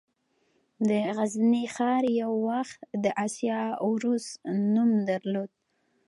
[0.87, 4.25] د غزني ښار یو وخت د «د اسیا عروس»
[4.73, 5.51] نوم درلود